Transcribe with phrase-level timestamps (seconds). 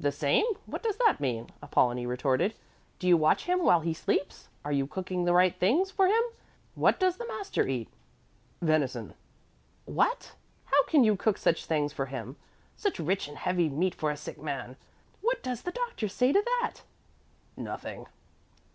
[0.00, 2.54] "The same; what does that mean?" Apollonie retorted.
[2.98, 4.48] "Do you watch him while he sleeps?
[4.64, 6.22] Are you cooking the right things for him?
[6.74, 7.90] What does the master eat?"
[8.62, 9.12] "Venison."
[9.84, 10.32] "What?
[10.64, 12.36] How can you cook such things for him?
[12.78, 14.78] Such rich and heavy meat for a sick man!
[15.20, 16.80] What does the doctor say to that?"
[17.54, 18.06] "Nothing."